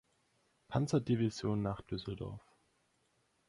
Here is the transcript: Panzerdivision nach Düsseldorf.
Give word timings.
Panzerdivision 0.67 1.61
nach 1.61 1.81
Düsseldorf. 1.83 2.41